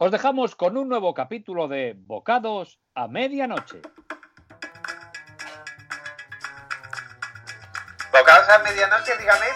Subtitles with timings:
[0.00, 3.82] Os dejamos con un nuevo capítulo de Bocados a Medianoche.
[8.12, 9.46] Bocados a medianoche, dígame.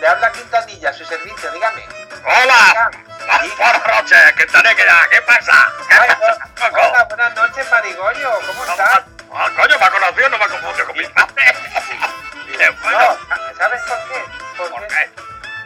[0.00, 1.82] Le habla Quintanilla, su servicio, dígame.
[2.24, 2.90] ¡Hola!
[3.56, 5.72] Buenas noches, Quintanilla, ¿qué pasa?
[5.88, 8.30] ¿Qué Ay, pasa, hola, buenas noches, Marigollo.
[8.46, 9.02] ¿Cómo estás?
[9.32, 11.44] Ah, coño, me ha conocido, no me confunde con mi padre.
[12.86, 13.18] No,
[13.58, 14.24] ¿sabes por qué?
[14.56, 15.10] ¿Por Porque qué?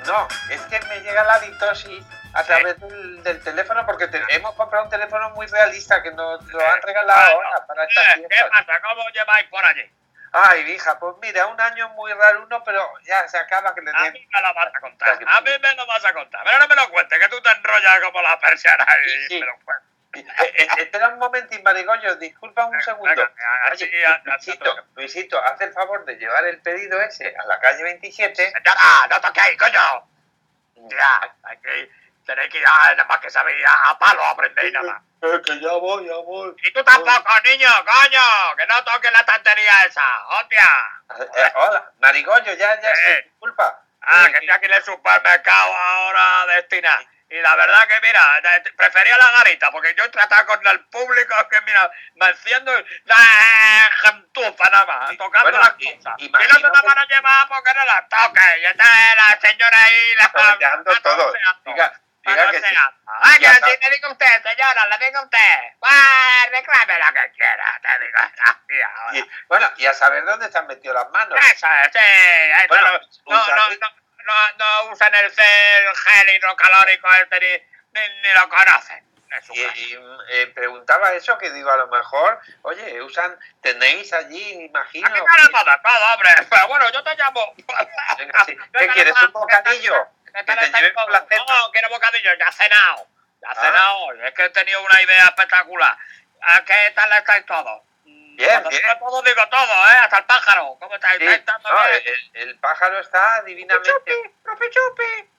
[0.06, 2.04] no, es que me llega la ditosis
[2.34, 6.42] a través del, del teléfono porque te- hemos comprado un teléfono muy realista que nos
[6.44, 8.64] lo han regalado Bueno, ahora para estas eh, ¿Qué fiestas.
[8.66, 8.80] pasa?
[8.82, 9.90] ¿Cómo lleváis por allí?
[10.32, 13.90] Ay, hija, pues mira, un año muy raro uno, pero ya se acaba que le
[13.90, 15.08] A mí me lo vas a contar.
[15.26, 16.44] A mí me lo vas a contar.
[16.44, 19.40] Pero no me lo cuentes, que tú te enrollas como la persiana y sí.
[19.40, 19.86] me lo cuentas.
[20.12, 20.22] Eh,
[20.58, 23.28] eh, espera un momentín, Marigollo, disculpa un segundo.
[23.72, 23.90] Oye,
[24.24, 28.52] Luisito, Luisito, haz el favor de llevar el pedido ese a la calle 27.
[28.64, 28.74] ¡Ya,
[29.08, 30.08] no toquéis, coño!
[30.88, 31.90] Ya, aquí
[32.30, 34.72] tenéis que ir a, nada más que saber ir a, a palo a aprender y
[34.72, 35.02] nada.
[35.22, 36.54] Eh, que ya voy, ya voy.
[36.62, 40.68] Y tú tampoco, niño, coño, que no toques la tontería esa, hostia.
[41.36, 43.22] Eh, hola, Marigollo, ya, ya, sí, Eh.
[43.24, 43.82] disculpa.
[44.02, 47.00] Ah, Eh, que estoy aquí en el supermercado ahora destina.
[47.32, 50.80] Y la verdad que, mira, de- prefería la garita, porque yo he tratado con el
[50.86, 52.72] público que, mira, me enciendo
[53.04, 53.16] la
[54.02, 56.14] gentuza nada más, tocando bueno, las i- cosas.
[56.18, 58.56] Y no te la van a llevar porque no las toques.
[58.60, 61.32] Y está la señora ahí, la todo.
[61.66, 62.74] Diga, diga que sí.
[63.06, 63.88] Ah, que Ya sí, está.
[63.88, 65.60] le diga usted, señora, le diga usted.
[65.78, 68.18] Pues, reclame lo que quiera, te digo.
[68.68, 69.18] Tía, ahora.
[69.18, 71.38] Y, bueno, y a saber dónde han metido las manos.
[71.52, 72.66] Eso es, sí.
[72.68, 72.88] Bueno,
[73.26, 73.88] no, no, no, no,
[74.24, 79.10] no, no usan el gel, hidrocalórico este ni, ni, ni lo conocen.
[79.52, 79.98] Y, y,
[80.30, 85.06] eh, preguntaba eso que digo, a lo mejor, oye, usan, tenéis allí, imagino.
[85.06, 86.30] Aquí tenemos de todo, hombre.
[86.50, 87.54] Pero bueno, yo te llamo.
[88.18, 88.56] Venga, sí.
[88.78, 90.08] ¿Qué quieres, un bocadillo?
[90.34, 91.44] Lleve con la cena.
[91.48, 93.06] No, quiero bocadillo, ya he cenado.
[93.40, 93.54] Ya he Ah.
[93.60, 94.12] cenado.
[94.24, 95.96] Es que he tenido una idea espectacular.
[96.42, 97.82] ¿A qué tal estáis todos?
[98.04, 98.82] Mm, Bien, Cuando bien.
[98.82, 99.96] digo todo, digo todo, ¿eh?
[100.04, 100.76] Hasta el pájaro.
[100.80, 101.18] ¿Cómo estáis?
[101.18, 103.90] Sí, ¿Estáis no, el, el pájaro está divinamente.
[103.90, 105.30] Chupi, chupi.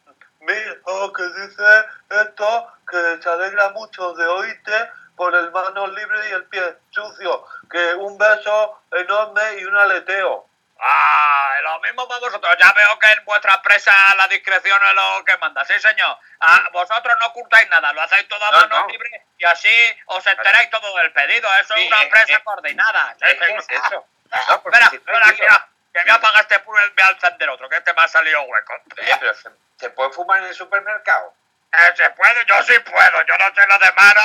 [0.41, 6.27] Mira, oh, que dice esto, que se alegra mucho de oírte por el manos libres
[6.29, 7.45] y el pie sucio.
[7.69, 10.47] Que un beso enorme y un aleteo.
[10.83, 12.55] Ah, lo mismo para vosotros.
[12.59, 15.63] Ya veo que en vuestra empresa la discreción es lo que manda.
[15.65, 16.17] Sí, señor.
[16.39, 18.87] Ah, vosotros no ocultáis nada, lo hacéis todo a No, mano no.
[18.87, 19.69] libre y así
[20.07, 21.47] os enteráis todo del pedido.
[21.59, 23.13] Eso Sí, es una empresa eh, coordinada.
[23.19, 23.53] Sí, ¿Qué sí.
[23.57, 24.07] es eso?
[24.49, 27.09] No, porque Espera, si no espera, que, que me apaga este puro y voy a
[27.11, 28.73] encender otro, que este me ha salido hueco.
[28.97, 31.33] Oye, pero se, se puede fumar en el supermercado.
[31.73, 32.45] Eh, ¿Se puede?
[32.45, 34.21] Yo sí puedo, yo no sé lo de mano.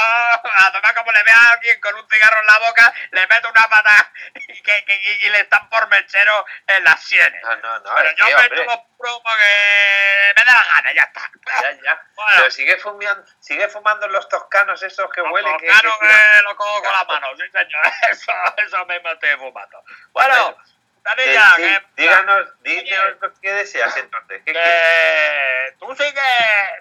[0.67, 3.69] Además, como le veo a alguien con un cigarro en la boca, le meto una
[3.69, 7.41] patada y, que, que- y- le están por mechero en las sienes.
[7.45, 7.95] No, no, no.
[7.95, 11.31] Pero yo que, me hombre, tomo puro porque me da la gana, ya está.
[11.62, 12.03] ya, ya.
[12.17, 15.57] Bueno, Pero sigue fumando, sigue fumando los toscanos esos que los huelen.
[15.59, 17.83] Que, toscanos que- que lo cojo con la mano, sí señor.
[18.11, 19.84] Eso, eso mismo estoy fumando.
[20.13, 20.57] Bueno,
[21.15, 24.43] que- Danilla, sí, que, díganos, díganos qué deseas entonces.
[24.44, 26.25] ¿Qué que tú sigues,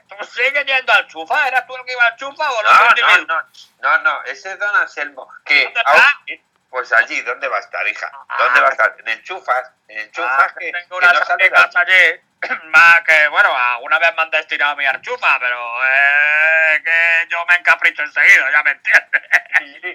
[0.08, 2.90] tú sigues yendo al chufa, ¿eras tú el que iba al chufa o No, no,
[2.90, 3.25] individuo?
[3.28, 3.41] no,
[3.81, 5.30] no, no, ese es Don Anselmo.
[5.46, 6.41] Que, ¿Dónde
[6.75, 8.12] pues allí, ¿dónde va a estar, hija?
[8.28, 8.35] Ah.
[8.38, 8.96] ¿Dónde va a estar?
[9.00, 12.22] En el Chufas, en el Chufas Ah, que, tengo que unas no allí.
[13.06, 16.44] que, bueno, alguna vez me han destinado a mi archufa, pero eh,
[16.85, 19.22] que yo me encapricho enseguida, ya me entiendes.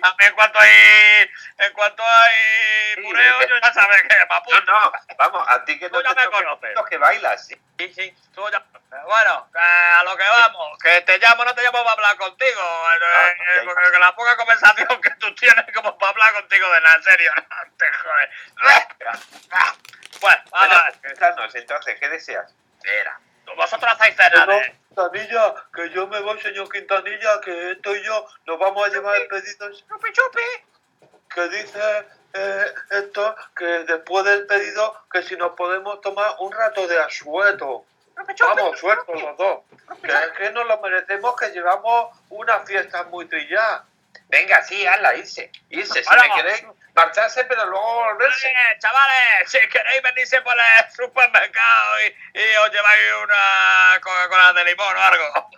[0.03, 4.27] A mí en cuanto hay, en cuanto hay Sí, de- yo ya sabes que me
[4.27, 4.73] No, apunto.
[4.73, 6.75] no, vamos, a ti que Tú no ya te me conoces.
[6.75, 7.47] lo que bailas.
[7.47, 7.61] sí.
[7.78, 8.62] Sí, sí, tú ya-
[9.05, 12.61] Bueno, que a lo que vamos, que te llamo, no te llamo para hablar contigo,
[12.61, 16.81] eh, Ah, eh, porque la poca conversación que tú tienes como para hablar contigo de
[16.81, 18.31] nada, en serio, no te jodes.
[20.21, 21.37] Bueno, vamos a ver.
[21.37, 22.53] pues, entonces, ¿qué deseas?
[22.84, 23.19] Mira,
[23.56, 24.81] vosotros hacéis cena Pero, de...
[24.88, 29.16] Quintanilla, que yo me voy, señor Quintanilla, que esto y yo nos vamos a llevar
[29.16, 31.09] el pedido Chupi, chupi.
[31.34, 36.87] que dice eh, esto, que después del pedido, que si nos podemos tomar un rato
[36.87, 37.84] de asueto.
[38.16, 38.55] Chupi, chupi.
[38.56, 39.60] Vamos, sueltos los dos.
[40.03, 43.86] Que es que nos lo merecemos, que llevamos una fiesta muy trillada.
[44.28, 46.04] Venga, sí, hazla, irse, irse.
[46.04, 46.65] Si me queréis
[46.95, 48.48] marcharse, pero luego volverse.
[48.48, 54.65] Oye, chavales, si queréis venirse por el supermercado y, y os lleváis una Coca-Cola de
[54.65, 55.51] limón o algo.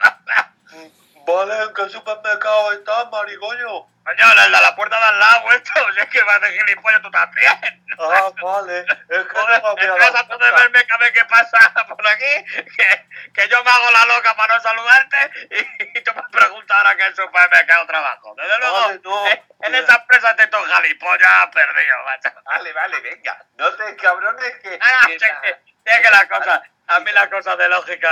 [1.26, 3.86] Vale, ¿en qué supermercado estás, marigoño?
[4.04, 7.02] Coño, el de la puerta de al lado, esto, si es que me hace gilipollas
[7.02, 7.84] tú también.
[7.98, 8.80] Ah, vale.
[8.80, 12.44] Es que no me estás harto de verme cada vez que pasa por aquí,
[12.76, 16.76] que, que yo me hago la loca para no saludarte y, y tú me preguntas
[16.76, 18.34] ahora que en supermercado trabajo.
[18.36, 19.26] Desde luego, Vale, no.
[19.28, 22.30] eh, en esa empresa te estos gilipollas perdido, macho.
[22.44, 23.44] Vale, vale, venga.
[23.56, 24.78] No te cabrones que...
[24.82, 28.08] Ah, que la- que- que las cosas, a mí las cosas de lógica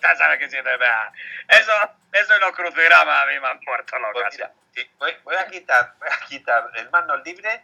[0.00, 1.12] ya sabes que siempre me da.
[1.48, 1.72] Eso,
[2.12, 5.46] eso y los crucigramas a mí me han muerto Pues mira, sí, voy, voy a
[5.46, 7.62] quitar, voy a quitar el manos libre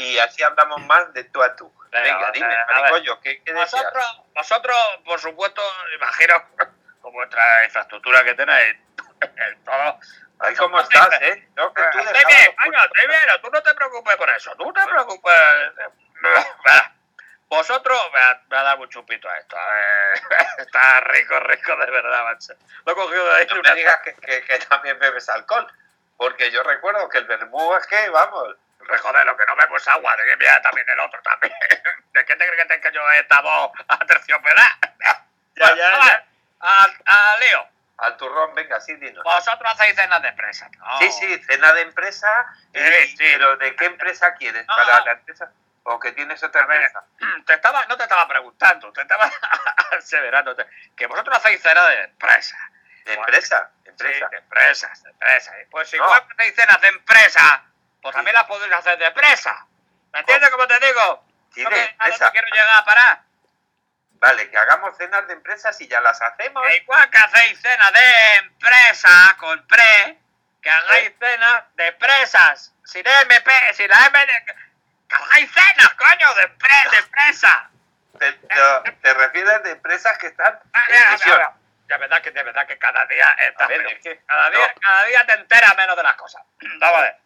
[0.00, 1.72] y, así hablamos más de tú a tú.
[1.90, 3.52] Venga, Venga, dime, maricollo, ¿qué, qué?
[3.52, 5.62] Vosotros, vosotros, por supuesto,
[5.96, 6.34] imagino,
[7.02, 8.76] con vuestra infraestructura que tenéis,
[9.64, 9.98] todo.
[10.42, 11.48] Ay, ¿cómo estás, eh?
[11.54, 14.72] No, que tú Estoy bien, los estoy bien, tú no te preocupes por eso, tú
[14.72, 15.34] te preocupes.
[17.50, 20.20] Vosotros, me ha, me ha dado un chupito a esto, a ver,
[20.58, 22.54] está rico, rico de verdad, macho.
[22.86, 25.66] Lo he cogido de ahí No una me digas que, que- que también bebes alcohol,
[26.16, 28.54] porque yo recuerdo que el vermú es que, vamos,
[29.02, 31.52] Joder, lo que no bebo es agua, de que mira también el otro también.
[32.12, 34.68] ¿De qué te crees que, te- que yo he estado a terciopelar?
[35.54, 36.24] Ya, ya, a ver,
[36.60, 37.68] A, a Leo,
[37.98, 39.22] al turrón, venga, sí, dinos.
[39.22, 40.98] vosotros hacéis cenas de empresa, ¿no?
[40.98, 43.16] Sí, sí, cena de empresa, Sí, y- sí.
[43.18, 44.66] pero ¿de qué empresa quieres?
[44.66, 45.04] No, ¿Para no.
[45.04, 45.52] la empresa?
[45.84, 47.04] ¿O que tienes otra A ver, empresa?
[47.46, 49.30] Te estaba, no te estaba preguntando, te estaba
[49.98, 50.54] aseverando
[50.96, 52.56] que vosotros hacéis cena de empresa.
[53.04, 53.70] ¿De empresa?
[53.84, 54.28] ¿Empresa?
[54.28, 55.54] de empresas, de empresas.
[55.70, 56.04] Pues si No.
[56.04, 57.64] igual hacéis cenas de empresa,
[58.02, 59.66] pues también las podéis hacer de empresa.
[60.12, 61.24] ¿Me entiendes cómo te digo?
[61.54, 63.22] Sí, de que- a dónde quiero llegar a parar.
[64.20, 66.62] Vale, que hagamos cenas de empresas y ya las hacemos.
[66.76, 70.18] Igual que hacéis cena de empresa con pre,
[70.62, 71.16] que hagáis Sí.
[71.18, 72.74] cenas de empresas.
[72.84, 74.26] Sin MP, sin la M.
[74.26, 74.69] de-
[75.10, 77.70] Hagáis cenas, coño, de, pre, de empresa.
[78.18, 81.40] Te, te- te refieres de empresas que están Ah, en prisión.
[81.86, 83.92] De verdad que de verdad que cada día está A ver, peor.
[83.92, 84.80] es que- cada día, no.
[84.80, 86.42] cada día te enteras menos de las cosas.
[86.78, 87.16] Vamos a ver.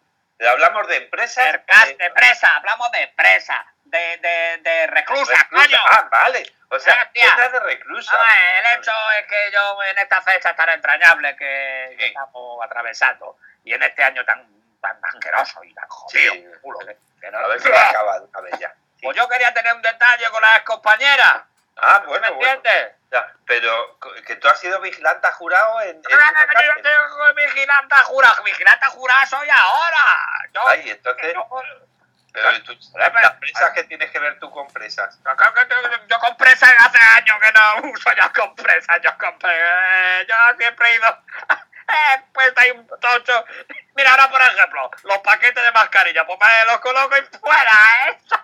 [0.49, 1.43] Hablamos de empresas.
[1.45, 5.67] Cercas de- de presa, hablamos de presa, de, de, de reclusas, reclusas.
[5.67, 5.77] coño.
[5.87, 6.43] Ah, vale.
[6.69, 8.19] O sea, cenas de reclusas.
[8.19, 13.37] Ver, el hecho es que yo en esta fecha tan entrañable que, que estamos atravesando
[13.63, 14.45] y en este año tan,
[14.93, 16.45] tan asqueroso y tan jodido, Sí.
[16.61, 18.69] culo, que- no- A ver si va a acabar una vez ya.
[18.99, 19.01] Sí.
[19.03, 21.41] Pues yo quería tener un detalle con las compañeras,
[21.77, 22.51] Ah, ¿me bueno, bueno.
[22.53, 22.93] entiendes?
[23.45, 27.95] Pero que tú has sido vigilante jurado en, en No, no, no, yo tengo vigilante
[28.05, 29.97] jurado, vigilante jurado soy ahora.
[30.53, 31.47] Yo, Ay, entonces, yo-
[32.33, 35.17] pero tú, las presas que tienes que ver tú con presas.
[35.23, 38.11] Yo, yo- yo compré esa hace años que no uso
[39.01, 41.17] yo compré, eh, yo siempre he ido,
[42.33, 43.45] pues hay un tocho,
[43.95, 47.71] mira ahora por ejemplo, los paquetes de mascarilla, pues me los coloco y fuera,
[48.09, 48.35] eso,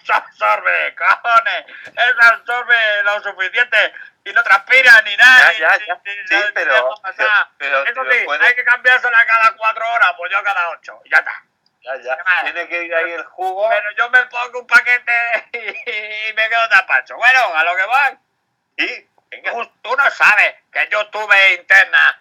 [0.00, 3.92] eso absorbe, cojones, eso absorbe lo suficiente
[4.24, 6.00] y no transpira ni nada, Ya, ya, ya.
[6.04, 7.50] ni- Sí, ni- pero- ni- nada.
[7.58, 11.10] pero eso sí, puedes- hay que cambiársela cada cuatro horas, pues yo cada ocho, y
[11.10, 11.42] ya está.
[11.80, 12.16] Ya, ya.
[12.42, 13.66] Tiene que ir ahí el jugo.
[13.70, 15.12] Pero yo me pongo un paquete
[15.52, 17.16] y, me quedo tapacho.
[17.16, 18.98] Bueno, a lo que.
[19.30, 19.52] Venga.
[19.52, 22.20] Tú, tú no sabes que yo tuve interna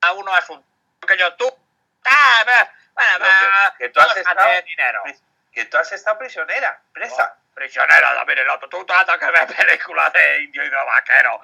[0.00, 0.66] a unos asuntos
[1.06, 1.54] que yo tuve.
[2.10, 3.26] Ah, bueno, No,
[3.78, 5.02] que- que tú has estado- dinero.
[5.52, 7.34] Que tú has estado prisionera, presa.
[7.54, 8.68] Prisionero, David el otro.
[8.68, 11.40] Tú tratas que ves películas de indio y de vaquero.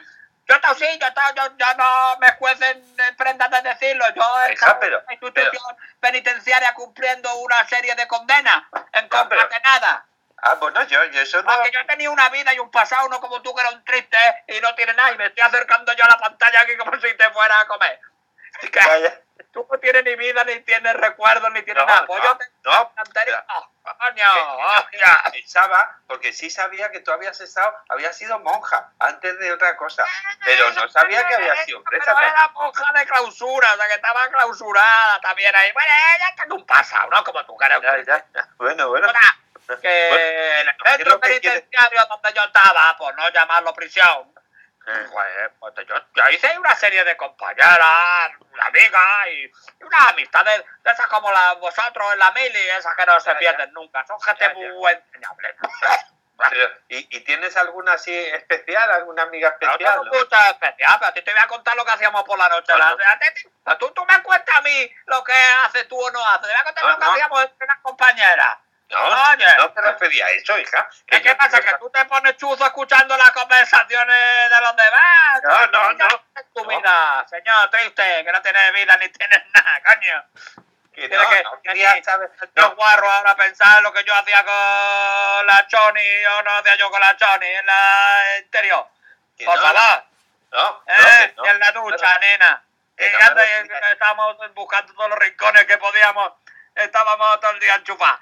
[0.46, 4.04] Yo estoy sí, yo, estoy- yo, yo no me juecen prendas de decirlo.
[4.14, 8.62] Yo he estado pero- en una institución penitenciaria cumpliendo una serie de condenas
[8.92, 10.04] en pero- concatenada.
[10.46, 11.52] Ah, bueno, yo, yo eso no.
[11.56, 13.84] Porque yo he tenido una vida y un pasado, no como tú que eres un
[13.84, 14.18] triste
[14.48, 15.10] y no tienes nada.
[15.12, 17.98] Y me estoy acercando yo a la pantalla aquí como si te fuera a comer.
[18.70, 19.20] Que Ya, ya.
[19.52, 22.06] tú no tienes ni vida, ni tienes recuerdos, ni tienes No, nada.
[22.06, 22.92] Pues no, yo te no,
[24.34, 24.40] Que-
[24.78, 25.22] hostia.
[25.32, 30.04] Pensaba, porque sí sabía que tú habías estado, habías sido monja antes de otra cosa,
[30.44, 32.04] pero no sabía que habías sido presa.
[32.14, 35.70] Pero era monja de clausura, o sea que estaba clausurada también ahí.
[35.72, 37.22] Bueno, ella está un pasado, ¿no?
[37.24, 38.24] Como tú, que ya.
[38.56, 39.08] Bueno, bueno.
[39.80, 40.24] Que Bueno,
[40.60, 44.40] en el ¿qué es centro que penitenciario donde yo estaba, por no llamarlo prisión, Eh,
[44.84, 47.78] pues, pues yo, yo hice una serie de compañeras,
[48.52, 52.94] una amiga y, y unas amistades de esas como las vosotros en la mili, esas
[52.94, 54.04] que no se pierden nunca.
[54.06, 55.56] Son gente muy entrañable.
[56.36, 59.78] pero, ¿y, y tienes alguna así especial, alguna amiga especial?
[59.78, 60.12] tengo no?
[60.12, 62.72] mucha especial, pero a ti te voy a contar lo que hacíamos por la noche.
[62.72, 62.96] No, no.
[62.96, 63.20] La-
[63.72, 65.32] a tú, tú me cuentas a mí lo que
[65.64, 66.42] haces tú o no haces.
[66.42, 67.12] Te voy a contar No, lo que no.
[67.12, 68.58] hacíamos entre las compañeras.
[68.94, 69.46] No, Oye.
[69.58, 70.88] no te refería a eso, hija.
[71.06, 71.60] ¿Qué, pasa?
[71.60, 75.42] ¿Que tú te pones chuzo escuchando las conversaciones de los demás?
[75.42, 76.06] No, no, no.
[76.36, 76.68] Es tu No.
[76.68, 80.24] vida, señor triste, que no tienes vida ni tienes nada, coño.
[80.94, 82.30] que Tienes no, que- no quería saber.
[82.54, 86.50] Yo No, guarro ahora pensar en lo que yo hacía con la Choni o no
[86.58, 88.86] hacía yo con la Choni en la interior.
[89.36, 90.04] que Por no, favor,
[90.52, 91.34] no, no, ¿eh?
[91.42, 92.62] que en la ducha, nena.
[92.96, 96.32] que Y refería- estábamos buscando todos los rincones que podíamos.
[96.76, 98.20] Estábamos todo el día enchufados.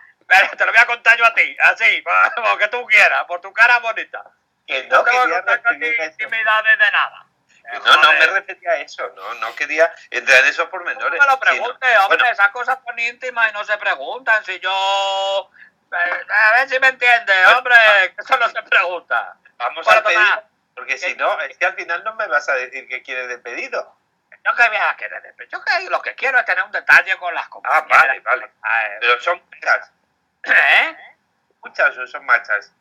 [0.57, 2.03] Te lo voy a contar yo a ti, así,
[2.35, 4.23] como que tú quieras, por tu cara bonita.
[4.67, 7.27] Que No no te voy a contar intimidades de nada.
[7.85, 11.13] No, no me refería a eso, no, no quería entrar en esos No pormenores.
[11.13, 14.45] me lo sino- pregunte, hombre, bueno, esas cosas son íntimas y no se preguntan.
[14.45, 15.51] Si yo.
[15.93, 17.75] eh, A ver si me entiende, hombre,
[18.17, 19.37] que eso no se pregunta.
[19.59, 20.41] vamos a pedir, Tomás,
[20.75, 23.39] Porque si no, es que al final no me vas a decir que quieres de
[23.39, 23.97] pedido.
[24.45, 27.33] Yo que voy a querer, yo que lo que quiero es tener un detalle con
[27.33, 27.91] las Ah, compañeras.
[28.07, 28.51] vale, vale.
[28.63, 29.91] Ah, eh, Pero son machas.
[30.45, 30.97] ¿Eh?
[31.65, 32.73] Muchas son machas.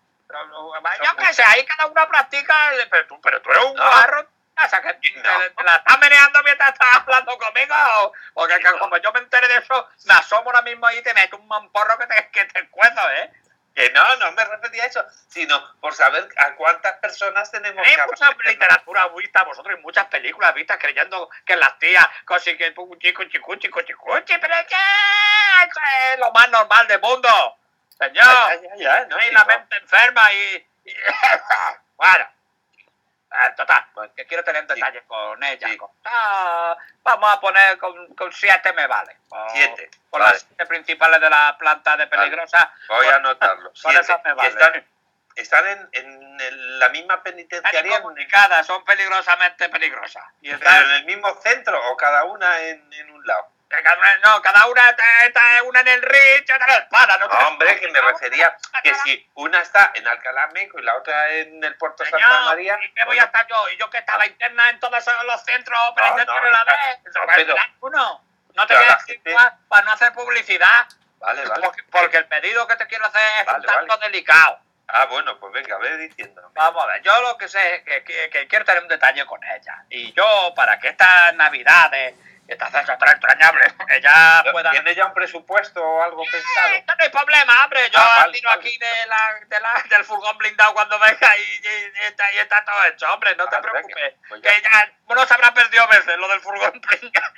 [1.03, 3.83] Yo qué sé, ahí cada uno practica, el- pero tú, pero tú eres un No.
[3.85, 4.27] guarro.
[4.63, 5.23] O sea, que te, No.
[5.57, 7.73] te la estás meneando mientras estás hablando conmigo.
[8.03, 11.03] o- Porque que como yo me entere de eso, me asomo ahora mismo ahí y
[11.03, 13.31] te meto un mamporro que te, que te cuezo, ¿eh?
[13.73, 18.01] Que no, no me refería a eso, sino por saber a cuántas personas tenemos que
[18.05, 23.23] mucha literatura vista, vosotros hay muchas películas vistas creyendo que las tías consiguen un chico,
[23.25, 24.03] chico, chico, chico,
[24.41, 25.79] pero es que eso
[26.13, 27.29] es lo más normal del mundo.
[27.97, 28.25] Señor,
[29.07, 30.67] no, hay la mente enferma y...
[30.85, 30.95] y-
[31.95, 32.25] bueno,
[33.31, 33.85] eh, total,
[34.15, 35.67] que quiero tener detalles con ella.
[37.21, 39.15] Vamos a poner con, con siete me vale.
[39.53, 40.25] Siete, vale.
[40.25, 42.73] las siete principales de la planta de peligrosa.
[42.87, 43.69] Voy a anotarlo.
[43.81, 43.99] con Siete.
[43.99, 44.49] esas me Y vale.
[44.49, 44.85] están,
[45.35, 45.89] están en,
[46.41, 50.23] en la misma Están penitenciaria, incomunicadas, son peligrosamente peligrosas.
[50.41, 53.50] Y pero en el mismo centro o cada una en, en un lado.
[53.71, 54.89] Que cada una- No, cada una
[55.23, 57.17] está, una en el Rich, otra en el Espada.
[57.17, 60.95] No, No, hombre, que me refería que si una está en Alcalá Meco y la
[60.95, 62.77] otra en el Puerto Santa María.
[62.83, 63.69] ¿y qué voy a estar yo?
[63.69, 67.13] ¿Y yo que estaba interna en todos los centros penitenciarios no, a la no, vez?
[67.15, 68.21] No, me pero- uno.
[68.53, 70.85] No te voy a decir gente- más para no hacer publicidad.
[71.19, 71.63] Vale, vale.
[71.63, 74.05] Porque, porque el pedido que te quiero hacer es Vale, un tanto vale.
[74.11, 74.59] delicado.
[74.89, 76.49] Ah, bueno, pues venga, ve diciéndome.
[76.53, 79.25] Vamos a ver, yo lo que sé es que, que- que quiero tener un detalle
[79.25, 79.85] con ella.
[79.89, 82.13] Y yo, para que estas navidades,
[82.53, 84.71] estas fechas tan extrañables, ella pueda...
[84.71, 86.69] ¿Tiene ya un presupuesto o algo pensado?
[86.87, 87.89] No hay problema, hombre.
[87.89, 88.61] Yo Ah, vale, tiro vale.
[88.61, 92.39] aquí de la, de la- del furgón blindado cuando venga y, y- y está, y
[92.39, 93.35] está todo hecho, hombre.
[93.35, 94.13] No te preocupes.
[94.29, 97.33] pues que ya uno se habrá perdido veces lo del furgón blindado.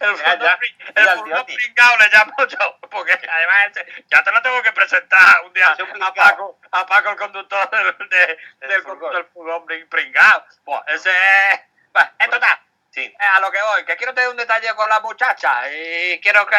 [0.00, 0.58] El furgón, ya.
[0.58, 1.56] brin- Ya, el el furgón Dioni.
[1.56, 2.78] blindado le llamo yo.
[2.90, 6.14] Porque además ese- ya te lo tengo que presentar un día a.
[6.14, 9.12] Paco, a Paco el conductor del, de- Del furgón.
[9.14, 10.44] del furgón blin- blindado.
[10.64, 11.60] Pues ese es...
[11.92, 12.58] Bueno, en total.
[12.96, 13.02] Sí.
[13.04, 16.46] Eh, A lo que voy, que quiero tener un detalle con la muchacha y quiero
[16.46, 16.56] que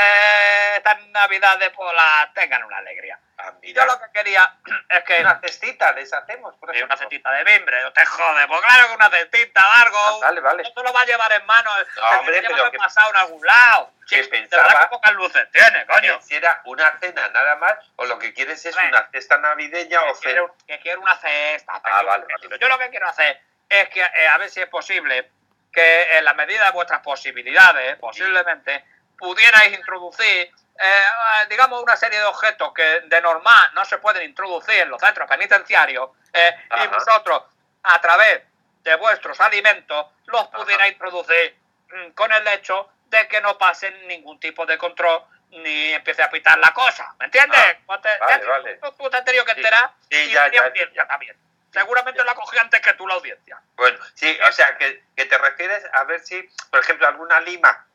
[0.75, 3.19] estas navidades pues las tengan una alegría.
[3.39, 4.55] Ah, yo lo que quería
[4.89, 6.93] es que una cestita les hacemos, por y ejemplo.
[6.93, 10.17] una cestita de mimbre, no te jode, pues claro que una cestita o algo, Ah,
[10.21, 10.61] vale, vale.
[10.63, 13.15] no te lo va a llevar en mano, No, hombre, te pero que- pasado en
[13.17, 13.91] algún lado.
[14.07, 16.19] que Sí, pensaba- que pocas luces tiene, coño.
[16.29, 20.13] Que era una cena nada más, o lo que quieres es una cesta navideña o
[20.13, 20.63] que quiero, cena.
[20.67, 21.81] que quiero una cesta.
[21.83, 22.59] Ah, vale, yo- vale.
[22.59, 25.31] Yo lo que quiero hacer es que, eh, a ver si es posible,
[25.77, 28.83] que en la medida de vuestras posibilidades, posiblemente,
[29.15, 31.01] pudierais introducir, eh,
[31.49, 35.29] digamos, una serie de objetos que de normal no se pueden introducir en los centros
[35.29, 36.51] penitenciarios, eh,
[36.83, 37.43] y vosotros,
[37.83, 38.41] a través
[38.81, 41.55] de vuestros alimentos, los pudierais introducir
[41.91, 46.29] mm, con el hecho de que no pasen ningún tipo de control ni empiece a
[46.31, 47.13] pitar la cosa.
[47.19, 47.59] ¿Me entiendes?
[47.59, 48.73] Ah, Como te- vale, ya- vale.
[48.77, 49.59] Tú, tú te has tenido que Sí.
[49.59, 50.63] enterar Sí, y ya, ya.
[50.65, 51.37] audiencia también.
[51.71, 53.61] Seguramente la cogí antes que tú la audiencia.
[53.75, 57.85] Bueno, sí, o sea, que, que te refieres a ver si, por ejemplo, alguna lima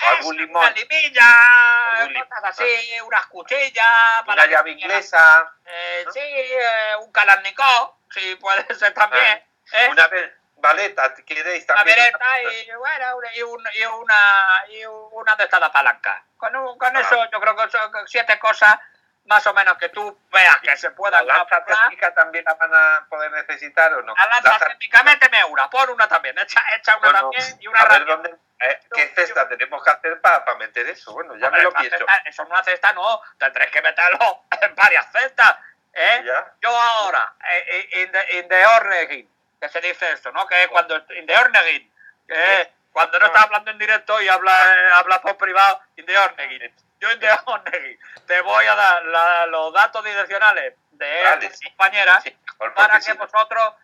[0.00, 4.22] o algún limón, Una limilla, Algún lim- cosas así, unas cuchillas.
[4.26, 6.12] una que llave inglesa, Eh, ¿no?
[6.12, 9.42] Sí, eh, un Kalashnikov, sí, puede ser también.
[9.72, 9.88] ¿eh?
[9.90, 10.08] una
[10.56, 11.96] baleta, ¿queréis Una también?
[11.98, 16.24] vereta y, bueno, una- y, un- y una, y una de estas de palanca.
[16.36, 17.00] Con, un- con Ah.
[17.00, 18.78] eso yo creo que son siete cosas
[19.28, 22.74] más o menos que tú veas que se ¿La puedan lanza térmica también la van
[22.74, 24.14] a poder necesitar o no?
[24.14, 27.66] La lanza Lanza- térmica, méteme una, pon una también, echa, echa una Bueno, también y
[27.68, 28.14] una a ver rápida.
[28.16, 31.12] dónde, eh, qué cesta tenemos que hacer para meter eso.
[31.12, 31.96] Bueno, ya me lo pienso.
[31.98, 35.56] cesta- eso en una cesta no, tendréis que meterlo en varias cestas.
[35.92, 36.24] ¿eh?
[36.60, 39.30] Yo ahora, eh, eh, in, the, in the Ornegin,
[39.60, 40.46] que se dice esto, ¿no?
[40.46, 41.92] Que es cuando, in the Ornegin,
[42.26, 46.06] que es cuando no estás hablando en directo y hablas eh, hablas por privado, in
[46.06, 46.74] the Ornegin.
[47.00, 47.08] Yo
[47.46, 51.72] Ornegin te voy a dar la- los datos direccionales de Vale, sí.
[52.22, 52.36] Sí,
[52.74, 53.74] para que vosotros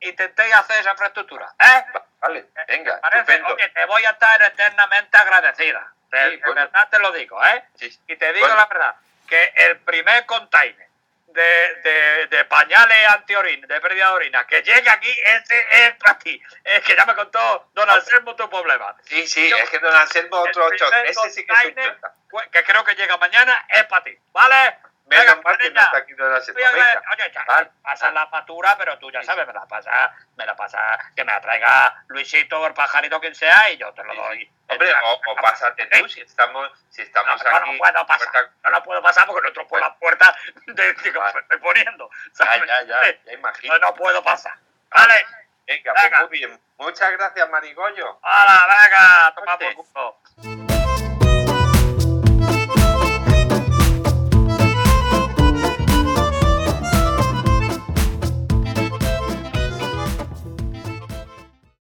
[0.00, 1.48] intentéis hacer esa infraestructura.
[1.58, 1.84] ¿eh?
[2.20, 3.20] Vale, venga, ¿Te parece?
[3.20, 3.54] estupendo.
[3.54, 5.92] Oye, te voy a estar eternamente agradecida.
[6.10, 6.54] De, Sí, de bueno.
[6.62, 7.64] verdad te lo digo, ¿eh?
[8.06, 8.56] Y te digo Bueno.
[8.56, 8.94] la verdad,
[9.28, 10.88] que el primer container
[11.34, 16.18] de, de, de pañales antiorina, de pérdida de orina, que llegue aquí, ese es para
[16.18, 16.40] ti.
[16.62, 18.96] Es que ya me contó don Anselmo tu problema.
[19.02, 21.96] sí, sí, Yo- es que don Anselmo otro primer Ese sí que es un
[22.30, 24.78] pues, que creo que llega mañana, es para ti, ¿vale?
[25.06, 26.60] Menos mal que no está aquí don Anselmo.
[26.60, 27.02] Oye, Venga.
[27.12, 27.70] oye, ya, Vale.
[27.82, 30.78] pasa la factura, pero tú ya sabes, me la pasa, me la pasa,
[31.14, 34.50] que me la traiga Luisito el pajarito, quien sea, y yo te lo doy.
[34.74, 37.70] Hombre, o, o pásate tú, si estamos, si estamos no, aquí.
[37.72, 41.10] no puedo pasar, puerta- no lo puedo pasar porque no por la puerta de que
[41.12, 42.10] me estoy poniendo.
[42.10, 42.62] Ya, ¿sabes?
[42.68, 43.74] ya, ya, ya imagino.
[43.78, 44.54] No, no puedo pasar.
[44.90, 45.26] Vale,
[45.66, 46.20] Venga, pues Venga.
[46.20, 46.60] muy bien.
[46.76, 48.18] Muchas gracias, Marigollo.
[48.22, 50.73] hala, venga, toma por culo.